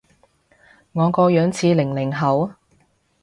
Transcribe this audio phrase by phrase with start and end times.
[0.93, 2.53] 我個樣似零零後？